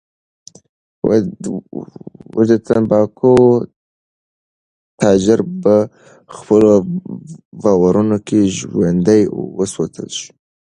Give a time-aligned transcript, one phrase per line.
[2.49, 3.33] د تنباکو
[4.99, 5.75] تاجر په
[6.35, 6.73] خپلو
[7.61, 9.21] بارونو کې ژوندی
[9.57, 10.31] وسوځول شو.